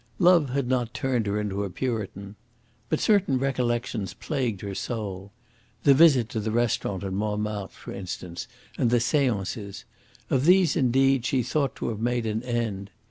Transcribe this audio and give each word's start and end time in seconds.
Love 0.17 0.49
had 0.49 0.67
not 0.67 0.95
turned 0.95 1.27
her 1.27 1.39
into 1.39 1.63
a 1.63 1.69
Puritan. 1.69 2.35
But 2.89 2.99
certain 2.99 3.37
recollections 3.37 4.15
plagued 4.15 4.61
her 4.61 4.73
soul. 4.73 5.31
The 5.83 5.93
visit 5.93 6.27
to 6.29 6.39
the 6.39 6.49
restaurant 6.49 7.03
at 7.03 7.13
Montmartre, 7.13 7.75
for 7.75 7.91
instance, 7.93 8.47
and 8.79 8.89
the 8.89 8.99
seances. 8.99 9.85
Of 10.27 10.45
these, 10.45 10.75
indeed, 10.75 11.23
she 11.27 11.43
thought 11.43 11.75
to 11.75 11.89
have 11.89 11.99
made 11.99 12.25
an 12.25 12.41
end. 12.41 12.89